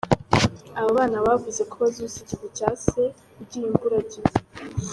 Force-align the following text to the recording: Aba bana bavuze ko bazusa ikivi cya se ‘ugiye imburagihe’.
Aba 0.77 0.89
bana 0.97 1.17
bavuze 1.27 1.61
ko 1.69 1.75
bazusa 1.81 2.17
ikivi 2.23 2.47
cya 2.57 2.69
se 2.85 3.01
‘ugiye 3.41 3.65
imburagihe’. 3.69 4.29